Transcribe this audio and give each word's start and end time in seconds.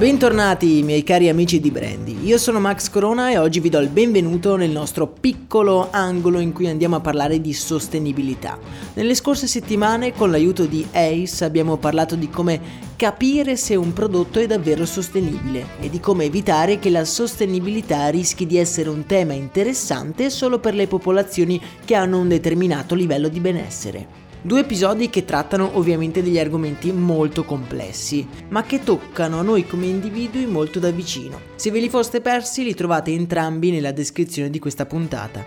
Bentornati 0.00 0.82
miei 0.82 1.02
cari 1.02 1.28
amici 1.28 1.60
di 1.60 1.70
Brandy, 1.70 2.24
io 2.24 2.38
sono 2.38 2.58
Max 2.58 2.88
Corona 2.88 3.30
e 3.30 3.36
oggi 3.36 3.60
vi 3.60 3.68
do 3.68 3.80
il 3.80 3.90
benvenuto 3.90 4.56
nel 4.56 4.70
nostro 4.70 5.06
piccolo 5.06 5.88
angolo 5.90 6.40
in 6.40 6.54
cui 6.54 6.68
andiamo 6.68 6.96
a 6.96 7.00
parlare 7.00 7.38
di 7.42 7.52
sostenibilità. 7.52 8.58
Nelle 8.94 9.14
scorse 9.14 9.46
settimane 9.46 10.14
con 10.14 10.30
l'aiuto 10.30 10.64
di 10.64 10.86
ACE 10.90 11.44
abbiamo 11.44 11.76
parlato 11.76 12.14
di 12.14 12.30
come 12.30 12.58
capire 12.96 13.56
se 13.56 13.74
un 13.74 13.92
prodotto 13.92 14.38
è 14.38 14.46
davvero 14.46 14.86
sostenibile 14.86 15.66
e 15.80 15.90
di 15.90 16.00
come 16.00 16.24
evitare 16.24 16.78
che 16.78 16.88
la 16.88 17.04
sostenibilità 17.04 18.08
rischi 18.08 18.46
di 18.46 18.56
essere 18.56 18.88
un 18.88 19.04
tema 19.04 19.34
interessante 19.34 20.30
solo 20.30 20.60
per 20.60 20.72
le 20.72 20.86
popolazioni 20.86 21.60
che 21.84 21.94
hanno 21.94 22.18
un 22.18 22.28
determinato 22.28 22.94
livello 22.94 23.28
di 23.28 23.40
benessere. 23.40 24.29
Due 24.42 24.60
episodi 24.60 25.10
che 25.10 25.26
trattano 25.26 25.76
ovviamente 25.76 26.22
degli 26.22 26.38
argomenti 26.38 26.92
molto 26.92 27.44
complessi, 27.44 28.26
ma 28.48 28.62
che 28.62 28.82
toccano 28.82 29.42
noi 29.42 29.66
come 29.66 29.84
individui 29.84 30.46
molto 30.46 30.78
da 30.78 30.90
vicino. 30.90 31.38
Se 31.56 31.70
ve 31.70 31.78
li 31.78 31.90
foste 31.90 32.22
persi 32.22 32.64
li 32.64 32.74
trovate 32.74 33.10
entrambi 33.10 33.70
nella 33.70 33.92
descrizione 33.92 34.48
di 34.48 34.58
questa 34.58 34.86
puntata. 34.86 35.44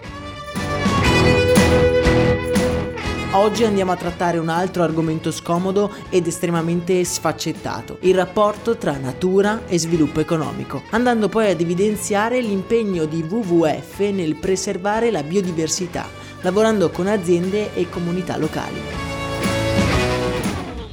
Oggi 3.31 3.63
andiamo 3.63 3.91
a 3.91 3.95
trattare 3.95 4.37
un 4.37 4.49
altro 4.49 4.83
argomento 4.83 5.31
scomodo 5.31 5.91
ed 6.11 6.27
estremamente 6.27 7.03
sfaccettato, 7.03 7.97
il 8.01 8.13
rapporto 8.13 8.77
tra 8.77 8.95
natura 8.95 9.65
e 9.65 9.79
sviluppo 9.79 10.19
economico, 10.19 10.83
andando 10.91 11.29
poi 11.29 11.49
ad 11.49 11.59
evidenziare 11.59 12.39
l'impegno 12.41 13.05
di 13.05 13.25
WWF 13.27 13.97
nel 14.11 14.35
preservare 14.35 15.09
la 15.09 15.23
biodiversità 15.23 16.21
lavorando 16.43 16.89
con 16.89 17.07
aziende 17.07 17.73
e 17.73 17.89
comunità 17.89 18.37
locali. 18.37 18.79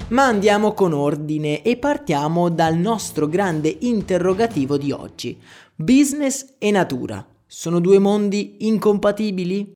Ma 0.09 0.25
andiamo 0.25 0.73
con 0.73 0.93
ordine 0.93 1.63
e 1.63 1.77
partiamo 1.77 2.49
dal 2.49 2.77
nostro 2.77 3.29
grande 3.29 3.77
interrogativo 3.81 4.77
di 4.77 4.91
oggi. 4.91 5.39
Business 5.75 6.55
e 6.59 6.71
natura 6.71 7.25
sono 7.47 7.79
due 7.81 7.99
mondi 7.99 8.67
incompatibili? 8.67 9.75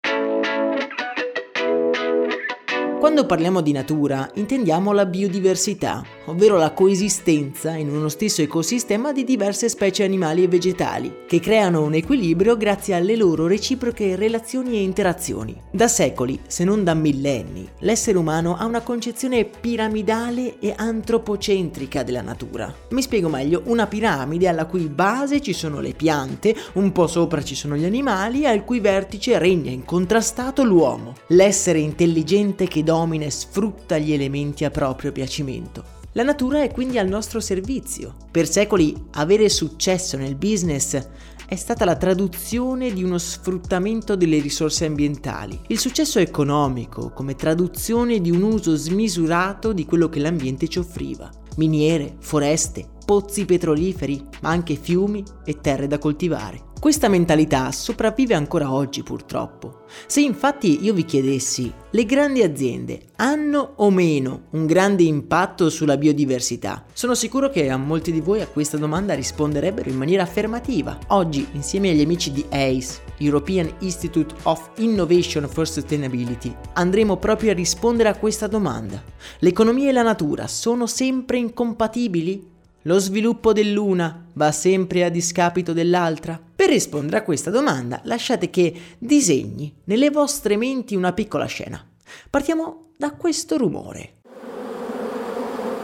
Quando 3.04 3.26
parliamo 3.26 3.60
di 3.60 3.70
natura 3.70 4.30
intendiamo 4.36 4.90
la 4.92 5.04
biodiversità, 5.04 6.02
ovvero 6.24 6.56
la 6.56 6.72
coesistenza 6.72 7.74
in 7.74 7.90
uno 7.90 8.08
stesso 8.08 8.40
ecosistema 8.40 9.12
di 9.12 9.24
diverse 9.24 9.68
specie 9.68 10.04
animali 10.04 10.42
e 10.42 10.48
vegetali, 10.48 11.14
che 11.26 11.38
creano 11.38 11.82
un 11.82 11.92
equilibrio 11.92 12.56
grazie 12.56 12.94
alle 12.94 13.14
loro 13.14 13.46
reciproche 13.46 14.16
relazioni 14.16 14.76
e 14.76 14.82
interazioni. 14.82 15.54
Da 15.70 15.86
secoli, 15.86 16.40
se 16.46 16.64
non 16.64 16.82
da 16.82 16.94
millenni, 16.94 17.68
l'essere 17.80 18.16
umano 18.16 18.56
ha 18.56 18.64
una 18.64 18.80
concezione 18.80 19.44
piramidale 19.44 20.58
e 20.58 20.72
antropocentrica 20.74 22.02
della 22.04 22.22
natura. 22.22 22.74
Mi 22.88 23.02
spiego 23.02 23.28
meglio, 23.28 23.64
una 23.66 23.86
piramide 23.86 24.48
alla 24.48 24.64
cui 24.64 24.86
base 24.86 25.42
ci 25.42 25.52
sono 25.52 25.80
le 25.80 25.92
piante, 25.92 26.56
un 26.72 26.90
po' 26.90 27.06
sopra 27.06 27.42
ci 27.42 27.54
sono 27.54 27.76
gli 27.76 27.84
animali 27.84 28.44
e 28.44 28.46
al 28.46 28.64
cui 28.64 28.80
vertice 28.80 29.38
regna 29.38 29.70
incontrastato 29.70 30.64
l'uomo, 30.64 31.12
l'essere 31.26 31.80
intelligente 31.80 32.66
che 32.66 32.82
domina 32.94 33.24
e 33.24 33.30
sfrutta 33.30 33.98
gli 33.98 34.12
elementi 34.12 34.64
a 34.64 34.70
proprio 34.70 35.10
piacimento. 35.10 36.02
La 36.12 36.22
natura 36.22 36.62
è 36.62 36.70
quindi 36.70 36.96
al 36.96 37.08
nostro 37.08 37.40
servizio. 37.40 38.14
Per 38.30 38.48
secoli 38.48 38.94
avere 39.14 39.48
successo 39.48 40.16
nel 40.16 40.36
business 40.36 41.04
è 41.44 41.56
stata 41.56 41.84
la 41.84 41.96
traduzione 41.96 42.92
di 42.92 43.02
uno 43.02 43.18
sfruttamento 43.18 44.14
delle 44.14 44.38
risorse 44.38 44.86
ambientali. 44.86 45.58
Il 45.66 45.80
successo 45.80 46.20
economico 46.20 47.10
come 47.10 47.34
traduzione 47.34 48.20
di 48.20 48.30
un 48.30 48.42
uso 48.42 48.76
smisurato 48.76 49.72
di 49.72 49.84
quello 49.84 50.08
che 50.08 50.20
l'ambiente 50.20 50.68
ci 50.68 50.78
offriva. 50.78 51.28
Miniere, 51.56 52.14
foreste, 52.20 52.90
pozzi 53.04 53.44
petroliferi, 53.44 54.22
ma 54.40 54.50
anche 54.50 54.76
fiumi 54.76 55.22
e 55.44 55.60
terre 55.60 55.86
da 55.86 55.98
coltivare. 55.98 56.72
Questa 56.84 57.08
mentalità 57.08 57.72
sopravvive 57.72 58.34
ancora 58.34 58.70
oggi 58.70 59.02
purtroppo. 59.02 59.84
Se 60.06 60.20
infatti 60.20 60.84
io 60.84 60.92
vi 60.92 61.06
chiedessi, 61.06 61.72
le 61.90 62.04
grandi 62.04 62.42
aziende 62.42 63.06
hanno 63.16 63.72
o 63.76 63.90
meno 63.90 64.48
un 64.50 64.66
grande 64.66 65.02
impatto 65.02 65.70
sulla 65.70 65.96
biodiversità? 65.96 66.84
Sono 66.92 67.14
sicuro 67.14 67.48
che 67.48 67.70
a 67.70 67.78
molti 67.78 68.12
di 68.12 68.20
voi 68.20 68.42
a 68.42 68.48
questa 68.48 68.76
domanda 68.76 69.14
risponderebbero 69.14 69.88
in 69.88 69.96
maniera 69.96 70.24
affermativa. 70.24 70.98
Oggi, 71.06 71.46
insieme 71.52 71.88
agli 71.88 72.02
amici 72.02 72.32
di 72.32 72.44
ACE, 72.50 73.00
European 73.16 73.72
Institute 73.78 74.34
of 74.42 74.72
Innovation 74.76 75.48
for 75.48 75.66
Sustainability, 75.66 76.54
andremo 76.74 77.16
proprio 77.16 77.52
a 77.52 77.54
rispondere 77.54 78.10
a 78.10 78.18
questa 78.18 78.46
domanda. 78.46 79.02
L'economia 79.38 79.88
e 79.88 79.92
la 79.92 80.02
natura 80.02 80.46
sono 80.48 80.86
sempre 80.86 81.38
incompatibili? 81.38 82.52
Lo 82.86 82.98
sviluppo 82.98 83.54
dell'una 83.54 84.26
va 84.34 84.52
sempre 84.52 85.04
a 85.04 85.08
discapito 85.08 85.72
dell'altra? 85.72 86.38
Per 86.54 86.68
rispondere 86.68 87.16
a 87.16 87.22
questa 87.22 87.50
domanda 87.50 88.00
lasciate 88.04 88.50
che 88.50 88.74
disegni 88.98 89.74
nelle 89.84 90.10
vostre 90.10 90.58
menti 90.58 90.94
una 90.94 91.14
piccola 91.14 91.46
scena. 91.46 91.82
Partiamo 92.28 92.90
da 92.98 93.12
questo 93.12 93.56
rumore. 93.56 94.16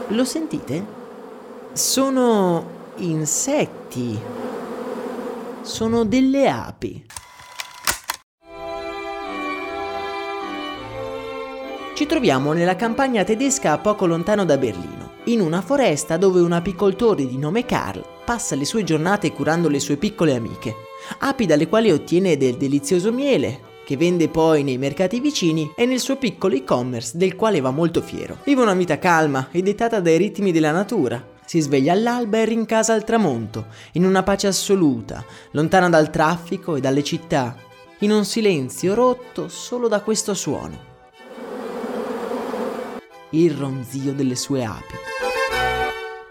Lo 0.09 0.23
sentite? 0.23 0.85
Sono 1.73 2.91
insetti. 2.97 4.19
Sono 5.63 6.05
delle 6.05 6.49
api. 6.49 7.05
Ci 11.95 12.05
troviamo 12.05 12.53
nella 12.53 12.75
campagna 12.75 13.23
tedesca 13.23 13.75
poco 13.79 14.05
lontano 14.05 14.45
da 14.45 14.57
Berlino 14.57 15.00
in 15.31 15.41
una 15.41 15.61
foresta 15.61 16.17
dove 16.17 16.41
un 16.41 16.51
apicoltore 16.51 17.25
di 17.25 17.37
nome 17.37 17.65
Carl 17.65 18.03
passa 18.25 18.55
le 18.55 18.65
sue 18.65 18.83
giornate 18.83 19.31
curando 19.31 19.69
le 19.69 19.79
sue 19.79 19.97
piccole 19.97 20.35
amiche, 20.35 20.75
api 21.19 21.45
dalle 21.45 21.67
quali 21.67 21.91
ottiene 21.91 22.37
del 22.37 22.57
delizioso 22.57 23.11
miele, 23.11 23.69
che 23.85 23.97
vende 23.97 24.29
poi 24.29 24.63
nei 24.63 24.77
mercati 24.77 25.19
vicini 25.19 25.71
e 25.75 25.85
nel 25.85 25.99
suo 25.99 26.17
piccolo 26.17 26.55
e-commerce 26.55 27.17
del 27.17 27.35
quale 27.35 27.61
va 27.61 27.71
molto 27.71 28.01
fiero. 28.01 28.37
Vive 28.43 28.61
una 28.61 28.73
vita 28.73 28.99
calma 28.99 29.47
e 29.51 29.61
dettata 29.61 29.99
dai 29.99 30.17
ritmi 30.17 30.51
della 30.51 30.71
natura. 30.71 31.23
Si 31.45 31.59
sveglia 31.59 31.93
all'alba 31.93 32.37
e 32.37 32.45
rincasa 32.45 32.93
al 32.93 33.03
tramonto, 33.03 33.65
in 33.93 34.05
una 34.05 34.23
pace 34.23 34.47
assoluta, 34.47 35.23
lontana 35.51 35.89
dal 35.89 36.09
traffico 36.09 36.75
e 36.75 36.79
dalle 36.79 37.03
città, 37.03 37.55
in 37.99 38.11
un 38.11 38.23
silenzio 38.23 38.93
rotto 38.93 39.49
solo 39.49 39.87
da 39.87 40.01
questo 40.01 40.33
suono. 40.33 40.89
Il 43.31 43.51
ronzio 43.51 44.13
delle 44.13 44.35
sue 44.35 44.63
api. 44.63 45.20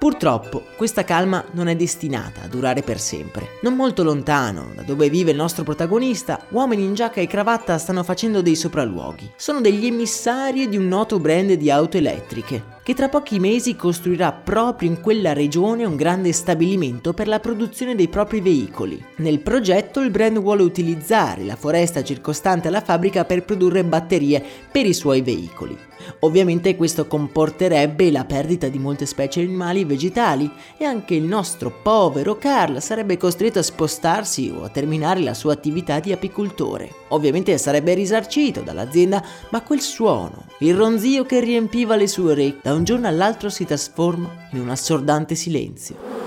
Purtroppo 0.01 0.63
questa 0.79 1.05
calma 1.05 1.45
non 1.51 1.69
è 1.69 1.77
destinata 1.77 2.41
a 2.41 2.49
durare 2.49 2.81
per 2.81 2.99
sempre. 2.99 3.59
Non 3.61 3.75
molto 3.75 4.03
lontano 4.03 4.73
da 4.75 4.81
dove 4.81 5.11
vive 5.11 5.33
il 5.33 5.37
nostro 5.37 5.63
protagonista, 5.63 6.47
uomini 6.49 6.85
in 6.85 6.95
giacca 6.95 7.21
e 7.21 7.27
cravatta 7.27 7.77
stanno 7.77 8.03
facendo 8.03 8.41
dei 8.41 8.57
sopralluoghi. 8.57 9.33
Sono 9.37 9.61
degli 9.61 9.85
emissari 9.85 10.71
di 10.71 10.79
un 10.79 10.89
noto 10.89 11.19
brand 11.19 11.53
di 11.53 11.71
auto 11.71 11.99
elettriche 11.99 12.79
che 12.91 12.97
tra 12.97 13.09
pochi 13.09 13.39
mesi 13.39 13.77
costruirà 13.77 14.33
proprio 14.33 14.91
in 14.91 15.01
quella 15.01 15.33
regione 15.33 15.85
un 15.85 15.95
grande 15.95 16.33
stabilimento 16.33 17.13
per 17.13 17.29
la 17.29 17.39
produzione 17.39 17.95
dei 17.95 18.09
propri 18.09 18.41
veicoli. 18.41 19.01
Nel 19.19 19.39
progetto 19.39 20.01
il 20.01 20.11
brand 20.11 20.41
vuole 20.41 20.65
utilizzare 20.65 21.45
la 21.45 21.55
foresta 21.55 22.03
circostante 22.03 22.67
alla 22.67 22.81
fabbrica 22.81 23.25
per 23.25 23.45
produrre 23.45 23.85
batterie 23.85 24.43
per 24.73 24.87
i 24.87 24.93
suoi 24.93 25.21
veicoli. 25.21 25.79
Ovviamente 26.21 26.77
questo 26.77 27.07
comporterebbe 27.07 28.11
la 28.11 28.25
perdita 28.25 28.69
di 28.69 28.79
molte 28.79 29.07
specie 29.07 29.41
animali 29.41 29.83
e 29.83 29.85
vegetali 29.85 30.51
e 30.77 30.85
anche 30.85 31.15
il 31.15 31.25
nostro 31.25 31.71
povero 31.83 32.37
Carl 32.37 32.81
sarebbe 32.81 33.17
costretto 33.17 33.59
a 33.59 33.63
spostarsi 33.63 34.53
o 34.55 34.65
a 34.65 34.69
terminare 34.69 35.21
la 35.21 35.35
sua 35.35 35.53
attività 35.53 36.01
di 36.01 36.13
apicoltore. 36.13 36.91
Ovviamente 37.09 37.57
sarebbe 37.59 37.95
risarcito 37.95 38.61
dall'azienda, 38.61 39.23
ma 39.51 39.63
quel 39.63 39.81
suono, 39.81 40.47
il 40.61 40.75
ronzio 40.75 41.25
che 41.25 41.41
riempiva 41.41 41.97
le 41.97 42.07
sue 42.07 42.33
orecchie, 42.33 42.61
da 42.63 42.75
un 42.75 42.80
giorno 42.85 43.09
all'altro 43.09 43.49
si 43.49 43.65
trasforma 43.65 44.29
in 44.53 44.61
un 44.61 44.71
assordante 44.71 45.35
silenzio. 45.35 46.20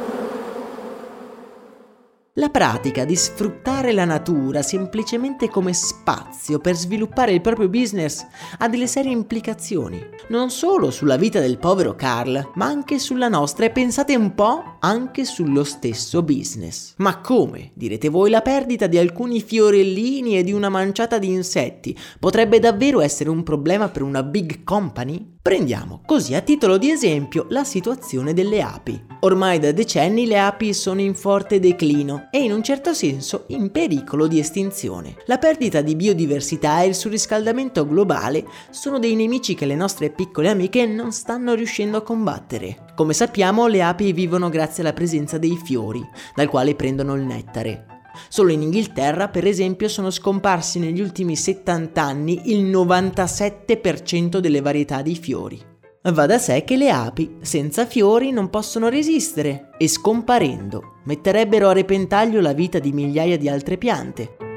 La 2.38 2.50
pratica 2.50 3.06
di 3.06 3.16
sfruttare 3.16 3.92
la 3.92 4.06
natura 4.06 4.64
semplicemente 4.64 5.50
come 5.50 5.72
spazio 5.72 6.58
per 6.58 6.74
sviluppare 6.76 7.32
il 7.32 7.42
proprio 7.42 7.70
business 7.70 8.26
ha 8.58 8.68
delle 8.68 8.88
serie 8.88 9.12
implicazioni, 9.12 10.04
non 10.30 10.50
solo 10.50 10.90
sulla 10.90 11.16
vita 11.16 11.40
del 11.40 11.60
povero 11.60 11.96
Carl, 11.96 12.54
ma 12.56 12.66
anche 12.66 12.98
sulla 12.98 13.28
nostra 13.28 13.66
e 13.66 13.70
pensate 13.70 14.16
un 14.16 14.34
po' 14.34 14.78
anche 14.80 15.26
sullo 15.26 15.64
stesso 15.64 16.24
business. 16.24 16.96
Ma 16.98 17.20
come, 17.20 17.70
direte 17.76 18.10
voi, 18.10 18.32
la 18.32 18.42
perdita 18.42 18.88
di 18.88 18.98
alcuni 18.98 19.40
fiorellini 19.40 20.36
e 20.36 20.44
di 20.44 20.54
una 20.54 20.70
manciata 20.70 21.20
di 21.20 21.28
insetti 21.32 21.96
potrebbe 22.18 22.58
davvero 22.58 23.02
essere 23.02 23.30
un 23.30 23.44
problema 23.44 23.90
per 23.90 24.02
una 24.02 24.24
big 24.24 24.64
company? 24.64 25.34
Prendiamo 25.40 26.02
così 26.06 26.34
a 26.34 26.42
titolo 26.42 26.78
di 26.78 26.90
esempio 26.90 27.46
la 27.50 27.66
situazione 27.66 28.34
delle 28.34 28.62
api. 28.62 29.06
Ormai 29.20 29.60
da 29.60 29.72
decenni 29.72 30.26
le 30.26 30.40
api 30.40 30.74
sono 30.74 31.02
in 31.02 31.14
forte 31.14 31.60
declino 31.60 32.23
e 32.36 32.40
in 32.40 32.52
un 32.52 32.64
certo 32.64 32.96
senso 32.96 33.44
in 33.50 33.70
pericolo 33.70 34.26
di 34.26 34.40
estinzione. 34.40 35.18
La 35.28 35.38
perdita 35.38 35.82
di 35.82 35.96
biodiversità 35.96 36.82
e 36.82 36.88
il 36.88 36.96
surriscaldamento 36.96 37.86
globale 37.86 38.44
sono 38.72 38.98
dei 38.98 39.14
nemici 39.14 39.54
che 39.54 39.68
le 39.68 39.76
nostre 39.76 40.10
piccole 40.10 40.50
amiche 40.50 40.88
non 40.88 41.12
stanno 41.12 41.54
riuscendo 41.54 41.98
a 41.98 42.02
combattere. 42.02 42.86
Come 42.96 43.14
sappiamo 43.14 43.68
le 43.68 43.84
api 43.84 44.14
vivono 44.14 44.50
grazie 44.50 44.82
alla 44.82 44.94
presenza 44.94 45.38
dei 45.38 45.60
fiori, 45.64 46.04
dal 46.34 46.50
quale 46.50 46.74
prendono 46.74 47.14
il 47.14 47.22
nettare. 47.22 47.86
Solo 48.30 48.52
in 48.52 48.64
Inghilterra, 48.64 49.28
per 49.28 49.46
esempio, 49.46 49.88
sono 49.88 50.10
scomparsi 50.10 50.80
negli 50.80 51.02
ultimi 51.02 51.36
70 51.36 52.02
anni 52.02 52.52
il 52.52 52.66
97% 52.66 54.40
delle 54.40 54.62
varietà 54.62 55.04
di 55.04 55.16
fiori. 55.16 55.73
Va 56.12 56.26
da 56.26 56.38
sé 56.38 56.66
che 56.66 56.76
le 56.76 56.90
api 56.90 57.38
senza 57.40 57.86
fiori 57.86 58.32
non 58.32 58.50
possono 58.50 58.90
resistere 58.90 59.70
e 59.78 59.88
scomparendo 59.88 60.96
metterebbero 61.06 61.70
a 61.70 61.74
repentaglio 61.74 62.42
la 62.42 62.52
vita 62.52 62.78
di 62.80 62.92
migliaia 62.92 63.38
di 63.38 63.48
altre 63.48 63.78
piante. 63.78 64.53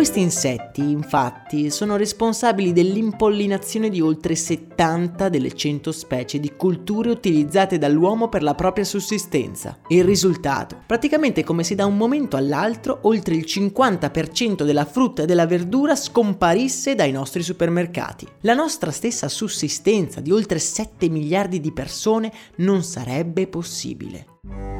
Questi 0.00 0.20
insetti, 0.20 0.80
infatti, 0.80 1.68
sono 1.68 1.96
responsabili 1.96 2.72
dell'impollinazione 2.72 3.90
di 3.90 4.00
oltre 4.00 4.34
70 4.34 5.28
delle 5.28 5.54
100 5.54 5.92
specie 5.92 6.40
di 6.40 6.54
culture 6.56 7.10
utilizzate 7.10 7.76
dall'uomo 7.76 8.30
per 8.30 8.42
la 8.42 8.54
propria 8.54 8.86
sussistenza. 8.86 9.76
Il 9.88 10.04
risultato? 10.04 10.84
Praticamente 10.86 11.44
come 11.44 11.64
se 11.64 11.74
da 11.74 11.84
un 11.84 11.98
momento 11.98 12.38
all'altro 12.38 13.00
oltre 13.02 13.34
il 13.34 13.44
50% 13.46 14.64
della 14.64 14.86
frutta 14.86 15.24
e 15.24 15.26
della 15.26 15.46
verdura 15.46 15.94
scomparisse 15.94 16.94
dai 16.94 17.12
nostri 17.12 17.42
supermercati. 17.42 18.26
La 18.40 18.54
nostra 18.54 18.92
stessa 18.92 19.28
sussistenza 19.28 20.22
di 20.22 20.30
oltre 20.30 20.60
7 20.60 21.10
miliardi 21.10 21.60
di 21.60 21.72
persone 21.72 22.32
non 22.56 22.82
sarebbe 22.82 23.46
possibile. 23.48 24.79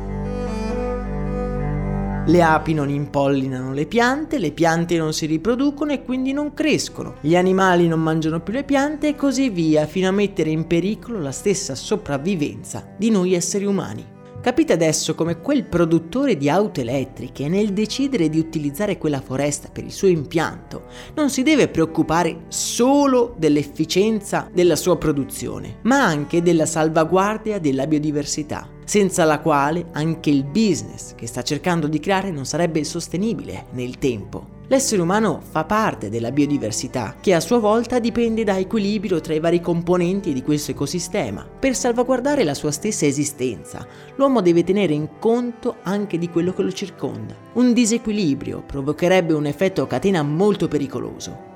Le 2.27 2.43
api 2.43 2.75
non 2.75 2.91
impollinano 2.91 3.73
le 3.73 3.87
piante, 3.87 4.39
le 4.39 4.53
piante 4.53 4.97
non 4.99 5.13
si 5.13 5.25
riproducono 5.27 5.93
e 5.93 6.05
quindi 6.05 6.33
non 6.33 6.53
crescono. 6.53 7.17
Gli 7.23 7.35
animali 7.35 7.89
non 7.89 8.01
mangiano 8.01 8.41
più 8.41 8.53
le 8.53 8.63
piante 8.63 9.09
e 9.09 9.15
così 9.17 9.49
via, 9.49 9.87
fino 9.87 10.07
a 10.07 10.13
mettere 10.13 10.51
in 10.51 10.67
pericolo 10.67 11.19
la 11.19 11.33
stessa 11.33 11.75
sopravvivenza 11.75 12.95
di 12.97 13.11
noi 13.11 13.33
esseri 13.33 13.65
umani. 13.65 14.19
Capite 14.41 14.73
adesso 14.73 15.15
come 15.15 15.41
quel 15.41 15.65
produttore 15.65 16.39
di 16.39 16.49
auto 16.49 16.81
elettriche 16.81 17.47
nel 17.47 17.75
decidere 17.75 18.31
di 18.31 18.39
utilizzare 18.39 18.97
quella 18.97 19.21
foresta 19.21 19.69
per 19.71 19.85
il 19.85 19.93
suo 19.93 20.09
impianto 20.09 20.85
non 21.15 21.29
si 21.29 21.43
deve 21.43 21.69
preoccupare 21.69 22.45
solo 22.49 23.35
dell'efficienza 23.37 24.49
della 24.51 24.77
sua 24.77 24.97
produzione, 24.97 25.81
ma 25.83 26.03
anche 26.03 26.41
della 26.41 26.65
salvaguardia 26.65 27.59
della 27.59 27.87
biodiversità 27.87 28.67
senza 28.85 29.25
la 29.25 29.41
quale 29.41 29.87
anche 29.93 30.31
il 30.31 30.45
business 30.45 31.15
che 31.15 31.27
sta 31.27 31.43
cercando 31.43 31.87
di 31.87 32.01
creare 32.01 32.31
non 32.31 32.47
sarebbe 32.47 32.83
sostenibile 32.83 33.67
nel 33.73 33.99
tempo. 33.99 34.60
L'essere 34.71 35.03
umano 35.03 35.41
fa 35.43 35.65
parte 35.65 36.11
della 36.11 36.31
biodiversità, 36.31 37.17
che 37.21 37.35
a 37.35 37.41
sua 37.41 37.59
volta 37.59 37.99
dipende 37.99 38.45
da 38.45 38.57
equilibrio 38.57 39.21
tra 39.21 39.35
i 39.35 39.41
vari 39.41 39.61
componenti 39.61 40.33
di 40.33 40.45
questo 40.45 40.71
ecosistema. 40.71 41.45
Per 41.45 41.75
salvaguardare 41.75 42.45
la 42.45 42.55
sua 42.55 42.71
stessa 42.71 43.05
esistenza, 43.05 43.85
l'uomo 44.15 44.41
deve 44.41 44.63
tenere 44.63 44.93
in 44.93 45.19
conto 45.19 45.79
anche 45.83 46.19
di 46.19 46.29
quello 46.29 46.53
che 46.53 46.63
lo 46.63 46.71
circonda. 46.71 47.35
Un 47.55 47.73
disequilibrio 47.73 48.63
provocherebbe 48.65 49.33
un 49.33 49.47
effetto 49.47 49.83
a 49.83 49.89
catena 49.89 50.23
molto 50.23 50.69
pericoloso. 50.69 51.49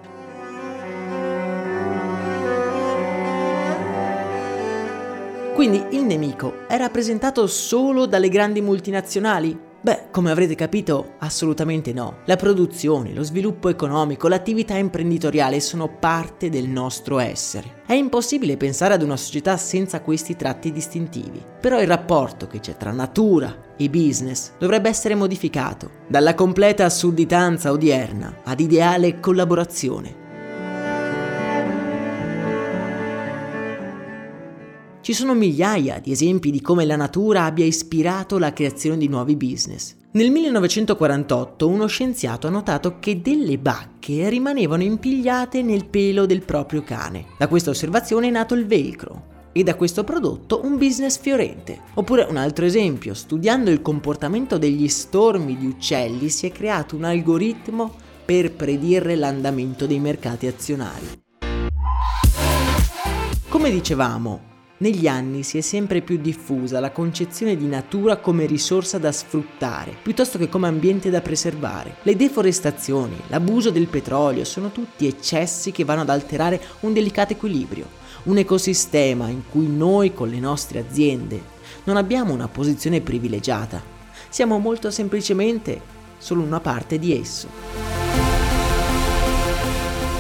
Quindi 5.55 5.85
il 5.91 6.03
nemico 6.03 6.67
è 6.67 6.77
rappresentato 6.77 7.47
solo 7.47 8.07
dalle 8.07 8.29
grandi 8.29 8.61
multinazionali? 8.61 9.64
Beh, 9.85 10.05
come 10.11 10.31
avrete 10.31 10.55
capito, 10.55 11.17
assolutamente 11.19 11.93
no. 11.93 12.21
La 12.25 12.37
produzione, 12.37 13.13
lo 13.13 13.23
sviluppo 13.23 13.69
economico, 13.69 14.29
l'attività 14.29 14.79
imprenditoriale 14.79 15.61
sono 15.61 15.89
parte 15.99 16.49
del 16.49 16.67
nostro 16.67 17.19
essere. 17.19 17.83
È 17.87 17.93
impossibile 17.93 18.57
pensare 18.57 18.95
ad 18.95 19.03
una 19.03 19.19
società 19.19 19.59
senza 19.59 20.01
questi 20.01 20.37
tratti 20.37 20.73
distintivi. 20.73 21.45
Però 21.61 21.83
il 21.83 21.87
rapporto 21.87 22.47
che 22.47 22.61
c'è 22.61 22.79
tra 22.79 22.93
natura 22.93 23.75
e 23.77 23.91
business 23.91 24.53
dovrebbe 24.59 24.89
essere 24.89 25.15
modificato, 25.15 25.91
dalla 26.09 26.35
completa 26.35 26.89
sudditanza 26.89 27.71
odierna 27.71 28.39
ad 28.43 28.61
ideale 28.61 29.21
collaborazione 29.21 30.23
Ci 35.05 35.13
sono 35.13 35.35
migliaia 35.35 36.01
di 36.03 36.13
esempi 36.13 36.51
di 36.51 36.63
come 36.63 36.87
la 36.87 36.97
natura 36.97 37.45
abbia 37.45 37.67
ispirato 37.67 38.39
la 38.39 38.55
creazione 38.55 38.97
di 38.97 39.07
nuovi 39.07 39.37
business. 39.37 39.97
Nel 40.13 40.31
1948 40.31 41.69
uno 41.69 41.85
scienziato 41.85 42.47
ha 42.47 42.51
notato 42.51 42.99
che 43.01 43.21
delle 43.21 43.59
bacche 43.59 44.31
rimanevano 44.31 44.83
impigliate 44.83 45.61
nel 45.61 45.85
pelo 45.85 46.25
del 46.25 46.41
proprio 46.41 46.83
cane. 46.83 47.27
Da 47.37 47.49
questa 47.49 47.69
osservazione 47.69 48.29
è 48.29 48.31
nato 48.31 48.55
il 48.55 48.65
velcro, 48.65 49.51
e 49.53 49.63
da 49.63 49.75
questo 49.75 50.05
prodotto 50.05 50.63
un 50.65 50.79
business 50.79 51.19
fiorente. 51.19 51.81
Oppure 51.93 52.27
un 52.27 52.39
altro 52.39 52.65
esempio, 52.65 53.13
studiando 53.13 53.71
il 53.71 53.83
comportamento 53.83 54.57
degli 54.57 54.89
stormi 54.89 55.59
di 55.59 55.67
uccelli 55.67 56.31
si 56.31 56.47
è 56.47 56.51
creato 56.51 56.97
un 56.97 57.05
algoritmo 57.05 57.93
per 58.25 58.53
predire 58.53 59.17
l'andamento 59.17 59.85
dei 59.85 59.99
mercati 59.99 60.47
azionari. 60.47 61.25
Come 63.51 63.71
dicevamo, 63.71 64.53
negli 64.79 65.07
anni 65.07 65.45
si 65.45 65.57
è 65.57 65.61
sempre 65.61 66.01
più 66.01 66.19
diffusa 66.19 66.81
la 66.81 66.91
concezione 66.91 67.57
di 67.57 67.67
natura 67.67 68.17
come 68.17 68.45
risorsa 68.45 68.99
da 68.99 69.13
sfruttare, 69.13 69.97
piuttosto 70.03 70.37
che 70.37 70.49
come 70.49 70.67
ambiente 70.67 71.11
da 71.11 71.21
preservare. 71.21 71.97
Le 72.03 72.17
deforestazioni, 72.17 73.17
l'abuso 73.29 73.71
del 73.71 73.87
petrolio 73.87 74.45
sono 74.45 74.73
tutti 74.73 75.07
eccessi 75.07 75.71
che 75.71 75.85
vanno 75.85 76.01
ad 76.01 76.11
alterare 76.11 76.61
un 76.81 76.93
delicato 76.93 77.35
equilibrio, 77.35 78.03
un 78.25 78.39
ecosistema 78.39 79.29
in 79.29 79.43
cui 79.49 79.69
noi 79.69 80.13
con 80.13 80.29
le 80.29 80.41
nostre 80.41 80.81
aziende 80.81 81.53
non 81.85 81.97
abbiamo 81.97 82.33
una 82.33 82.49
posizione 82.49 83.01
privilegiata, 83.01 83.81
siamo 84.29 84.59
molto 84.59 84.91
semplicemente 84.91 85.81
solo 86.19 86.43
una 86.43 86.61
parte 86.61 86.99
di 86.99 87.17
esso. 87.17 87.94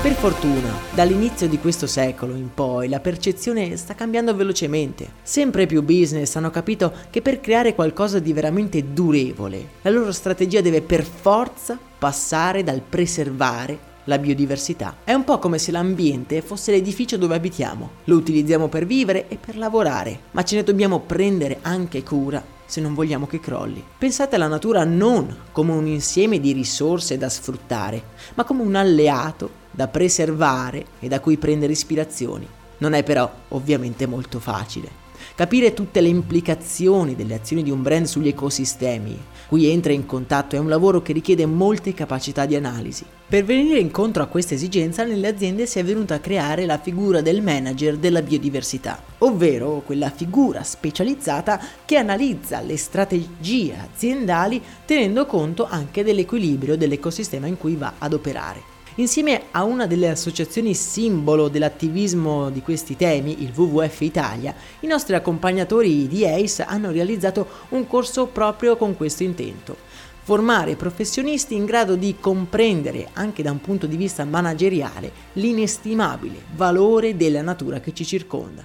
Per 0.04 0.12
fortuna, 0.12 0.70
dall'inizio 0.94 1.48
di 1.48 1.58
questo 1.58 1.86
secolo 1.86 2.34
in 2.34 2.52
poi 2.52 2.90
la 2.90 3.00
percezione 3.00 3.74
sta 3.78 3.94
cambiando 3.94 4.36
velocemente. 4.36 5.12
Sempre 5.22 5.64
più 5.64 5.82
business 5.82 6.36
hanno 6.36 6.50
capito 6.50 6.92
che 7.08 7.22
per 7.22 7.40
creare 7.40 7.74
qualcosa 7.74 8.18
di 8.18 8.34
veramente 8.34 8.92
durevole, 8.92 9.66
la 9.80 9.88
loro 9.88 10.12
strategia 10.12 10.60
deve 10.60 10.82
per 10.82 11.04
forza 11.04 11.78
passare 11.98 12.62
dal 12.62 12.82
preservare 12.86 13.78
la 14.04 14.18
biodiversità. 14.18 14.96
È 15.04 15.14
un 15.14 15.24
po' 15.24 15.38
come 15.38 15.56
se 15.56 15.72
l'ambiente 15.72 16.42
fosse 16.42 16.70
l'edificio 16.70 17.16
dove 17.16 17.36
abitiamo. 17.36 17.90
Lo 18.04 18.16
utilizziamo 18.16 18.68
per 18.68 18.84
vivere 18.84 19.28
e 19.28 19.38
per 19.38 19.56
lavorare, 19.56 20.20
ma 20.32 20.44
ce 20.44 20.56
ne 20.56 20.64
dobbiamo 20.64 21.00
prendere 21.00 21.60
anche 21.62 22.02
cura 22.02 22.44
se 22.66 22.82
non 22.82 22.92
vogliamo 22.92 23.26
che 23.26 23.40
crolli. 23.40 23.82
Pensate 23.96 24.36
alla 24.36 24.48
natura 24.48 24.84
non 24.84 25.34
come 25.50 25.72
un 25.72 25.86
insieme 25.86 26.40
di 26.40 26.52
risorse 26.52 27.16
da 27.16 27.30
sfruttare, 27.30 28.02
ma 28.34 28.44
come 28.44 28.60
un 28.60 28.74
alleato 28.74 29.62
da 29.74 29.88
preservare 29.88 30.86
e 31.00 31.08
da 31.08 31.20
cui 31.20 31.36
prendere 31.36 31.72
ispirazioni. 31.72 32.46
Non 32.78 32.92
è 32.92 33.02
però 33.02 33.30
ovviamente 33.48 34.06
molto 34.06 34.38
facile. 34.38 35.02
Capire 35.34 35.74
tutte 35.74 36.00
le 36.00 36.08
implicazioni 36.08 37.16
delle 37.16 37.34
azioni 37.34 37.62
di 37.62 37.70
un 37.70 37.82
brand 37.82 38.06
sugli 38.06 38.28
ecosistemi, 38.28 39.18
cui 39.48 39.66
entra 39.66 39.92
in 39.92 40.06
contatto, 40.06 40.54
è 40.54 40.58
un 40.58 40.68
lavoro 40.68 41.02
che 41.02 41.12
richiede 41.12 41.46
molte 41.46 41.92
capacità 41.92 42.46
di 42.46 42.54
analisi. 42.54 43.04
Per 43.26 43.44
venire 43.44 43.78
incontro 43.78 44.22
a 44.22 44.26
questa 44.26 44.54
esigenza, 44.54 45.04
nelle 45.04 45.26
aziende 45.26 45.66
si 45.66 45.78
è 45.78 45.84
venuta 45.84 46.14
a 46.14 46.20
creare 46.20 46.66
la 46.66 46.78
figura 46.78 47.20
del 47.20 47.42
manager 47.42 47.96
della 47.96 48.22
biodiversità, 48.22 49.02
ovvero 49.18 49.82
quella 49.84 50.10
figura 50.10 50.62
specializzata 50.62 51.60
che 51.84 51.96
analizza 51.96 52.60
le 52.60 52.76
strategie 52.76 53.76
aziendali 53.76 54.62
tenendo 54.84 55.26
conto 55.26 55.66
anche 55.66 56.04
dell'equilibrio 56.04 56.76
dell'ecosistema 56.76 57.46
in 57.46 57.56
cui 57.56 57.74
va 57.74 57.94
ad 57.98 58.12
operare. 58.12 58.73
Insieme 58.96 59.46
a 59.50 59.64
una 59.64 59.88
delle 59.88 60.08
associazioni 60.08 60.72
simbolo 60.72 61.48
dell'attivismo 61.48 62.48
di 62.50 62.62
questi 62.62 62.94
temi, 62.94 63.42
il 63.42 63.50
WWF 63.52 64.02
Italia, 64.02 64.54
i 64.80 64.86
nostri 64.86 65.16
accompagnatori 65.16 66.06
di 66.06 66.24
ACE 66.24 66.62
hanno 66.62 66.92
realizzato 66.92 67.44
un 67.70 67.88
corso 67.88 68.26
proprio 68.26 68.76
con 68.76 68.96
questo 68.96 69.24
intento. 69.24 69.76
Formare 70.22 70.76
professionisti 70.76 71.56
in 71.56 71.64
grado 71.64 71.96
di 71.96 72.16
comprendere, 72.20 73.08
anche 73.14 73.42
da 73.42 73.50
un 73.50 73.60
punto 73.60 73.86
di 73.86 73.96
vista 73.96 74.24
manageriale, 74.24 75.10
l'inestimabile 75.32 76.42
valore 76.54 77.16
della 77.16 77.42
natura 77.42 77.80
che 77.80 77.92
ci 77.92 78.04
circonda 78.04 78.64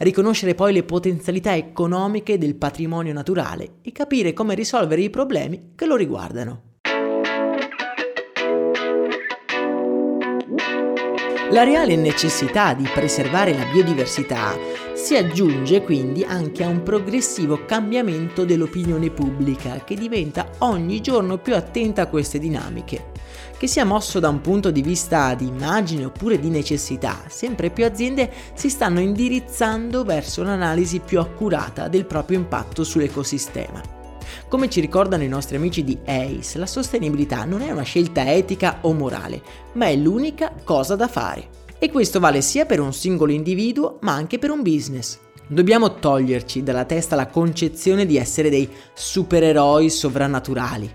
riconoscere 0.00 0.54
poi 0.54 0.72
le 0.72 0.82
potenzialità 0.82 1.54
economiche 1.54 2.38
del 2.38 2.54
patrimonio 2.54 3.12
naturale 3.12 3.74
e 3.82 3.92
capire 3.92 4.32
come 4.32 4.54
risolvere 4.54 5.02
i 5.02 5.10
problemi 5.10 5.72
che 5.74 5.84
lo 5.84 5.96
riguardano. 5.96 6.69
La 11.50 11.64
reale 11.64 11.96
necessità 11.96 12.74
di 12.74 12.88
preservare 12.94 13.52
la 13.52 13.64
biodiversità 13.64 14.56
si 14.94 15.16
aggiunge 15.16 15.82
quindi 15.82 16.22
anche 16.22 16.62
a 16.62 16.68
un 16.68 16.84
progressivo 16.84 17.64
cambiamento 17.64 18.44
dell'opinione 18.44 19.10
pubblica 19.10 19.82
che 19.82 19.96
diventa 19.96 20.48
ogni 20.58 21.00
giorno 21.00 21.38
più 21.38 21.56
attenta 21.56 22.02
a 22.02 22.06
queste 22.06 22.38
dinamiche. 22.38 23.10
Che 23.58 23.66
sia 23.66 23.84
mosso 23.84 24.20
da 24.20 24.28
un 24.28 24.40
punto 24.40 24.70
di 24.70 24.80
vista 24.80 25.34
di 25.34 25.48
immagine 25.48 26.04
oppure 26.04 26.38
di 26.38 26.50
necessità, 26.50 27.24
sempre 27.26 27.70
più 27.70 27.84
aziende 27.84 28.30
si 28.54 28.70
stanno 28.70 29.00
indirizzando 29.00 30.04
verso 30.04 30.42
un'analisi 30.42 31.00
più 31.00 31.18
accurata 31.18 31.88
del 31.88 32.06
proprio 32.06 32.38
impatto 32.38 32.84
sull'ecosistema. 32.84 33.98
Come 34.50 34.68
ci 34.68 34.80
ricordano 34.80 35.22
i 35.22 35.28
nostri 35.28 35.54
amici 35.54 35.84
di 35.84 35.96
ACE, 36.04 36.58
la 36.58 36.66
sostenibilità 36.66 37.44
non 37.44 37.62
è 37.62 37.70
una 37.70 37.84
scelta 37.84 38.32
etica 38.32 38.78
o 38.80 38.92
morale, 38.92 39.40
ma 39.74 39.86
è 39.86 39.94
l'unica 39.94 40.52
cosa 40.64 40.96
da 40.96 41.06
fare. 41.06 41.48
E 41.78 41.88
questo 41.88 42.18
vale 42.18 42.42
sia 42.42 42.66
per 42.66 42.80
un 42.80 42.92
singolo 42.92 43.30
individuo, 43.30 43.98
ma 44.00 44.12
anche 44.12 44.40
per 44.40 44.50
un 44.50 44.62
business. 44.62 45.20
Dobbiamo 45.46 45.94
toglierci 45.94 46.64
dalla 46.64 46.84
testa 46.84 47.14
la 47.14 47.28
concezione 47.28 48.06
di 48.06 48.16
essere 48.16 48.50
dei 48.50 48.68
supereroi 48.92 49.88
sovrannaturali. 49.88 50.92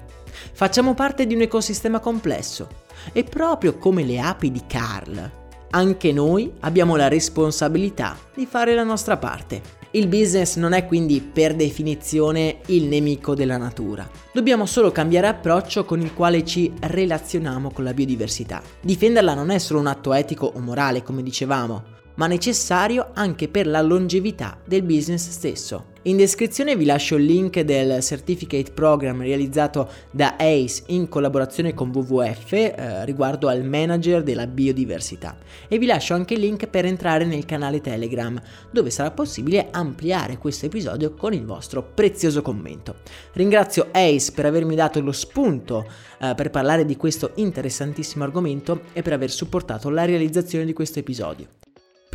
Facciamo 0.51 0.93
parte 0.93 1.25
di 1.25 1.33
un 1.33 1.39
ecosistema 1.39 2.01
complesso 2.01 2.67
e 3.13 3.23
proprio 3.23 3.77
come 3.77 4.03
le 4.03 4.19
api 4.19 4.51
di 4.51 4.63
Carl, 4.67 5.43
anche 5.75 6.13
noi 6.13 6.53
abbiamo 6.61 6.95
la 6.95 7.09
responsabilità 7.09 8.17
di 8.33 8.45
fare 8.45 8.75
la 8.75 8.83
nostra 8.83 9.17
parte. 9.17 9.61
Il 9.95 10.09
business 10.09 10.57
non 10.57 10.73
è 10.73 10.85
quindi 10.85 11.21
per 11.21 11.55
definizione 11.55 12.57
il 12.65 12.83
nemico 12.83 13.33
della 13.33 13.55
natura. 13.55 14.05
Dobbiamo 14.33 14.65
solo 14.65 14.91
cambiare 14.91 15.27
approccio 15.27 15.85
con 15.85 16.01
il 16.01 16.13
quale 16.13 16.43
ci 16.43 16.69
relazioniamo 16.77 17.71
con 17.71 17.85
la 17.85 17.93
biodiversità. 17.93 18.61
Difenderla 18.81 19.33
non 19.33 19.51
è 19.51 19.57
solo 19.57 19.79
un 19.79 19.87
atto 19.87 20.11
etico 20.11 20.51
o 20.53 20.59
morale, 20.59 21.01
come 21.01 21.23
dicevamo, 21.23 21.83
ma 22.15 22.27
necessario 22.27 23.11
anche 23.13 23.47
per 23.47 23.67
la 23.67 23.81
longevità 23.81 24.59
del 24.65 24.83
business 24.83 25.29
stesso. 25.29 25.93
In 26.07 26.17
descrizione 26.17 26.75
vi 26.75 26.85
lascio 26.85 27.15
il 27.15 27.25
link 27.25 27.59
del 27.61 27.99
Certificate 28.03 28.71
Program 28.71 29.21
realizzato 29.21 29.89
da 30.11 30.35
ACE 30.37 30.83
in 30.87 31.09
collaborazione 31.09 31.73
con 31.73 31.89
WWF 31.89 32.53
eh, 32.53 33.05
riguardo 33.05 33.47
al 33.47 33.63
manager 33.63 34.21
della 34.21 34.45
biodiversità 34.45 35.35
e 35.67 35.79
vi 35.79 35.87
lascio 35.87 36.13
anche 36.13 36.35
il 36.35 36.41
link 36.41 36.67
per 36.67 36.85
entrare 36.85 37.25
nel 37.25 37.45
canale 37.45 37.81
Telegram 37.81 38.39
dove 38.69 38.91
sarà 38.91 39.09
possibile 39.09 39.69
ampliare 39.71 40.37
questo 40.37 40.67
episodio 40.67 41.15
con 41.15 41.33
il 41.33 41.43
vostro 41.43 41.81
prezioso 41.81 42.43
commento. 42.43 42.97
Ringrazio 43.33 43.87
ACE 43.89 44.31
per 44.31 44.45
avermi 44.45 44.75
dato 44.75 45.01
lo 45.01 45.11
spunto 45.11 45.87
eh, 46.21 46.33
per 46.35 46.51
parlare 46.51 46.85
di 46.85 46.95
questo 46.97 47.31
interessantissimo 47.33 48.23
argomento 48.23 48.81
e 48.93 49.01
per 49.01 49.13
aver 49.13 49.31
supportato 49.31 49.89
la 49.89 50.05
realizzazione 50.05 50.65
di 50.65 50.73
questo 50.73 50.99
episodio. 50.99 51.64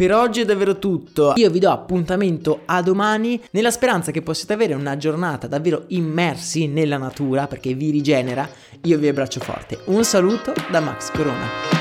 Per 0.01 0.15
oggi 0.15 0.41
è 0.41 0.45
davvero 0.47 0.79
tutto. 0.79 1.35
Io 1.37 1.51
vi 1.51 1.59
do 1.59 1.71
appuntamento 1.71 2.63
a 2.65 2.81
domani 2.81 3.39
nella 3.51 3.71
speranza 3.71 4.11
che 4.11 4.23
possiate 4.23 4.55
avere 4.55 4.73
una 4.73 4.97
giornata 4.97 5.47
davvero 5.47 5.85
immersi 5.89 6.69
nella 6.69 6.97
natura 6.97 7.47
perché 7.47 7.75
vi 7.75 7.91
rigenera. 7.91 8.49
Io 8.85 8.97
vi 8.97 9.09
abbraccio 9.09 9.41
forte. 9.41 9.81
Un 9.89 10.03
saluto 10.03 10.55
da 10.71 10.81
Max 10.81 11.11
Corona. 11.11 11.80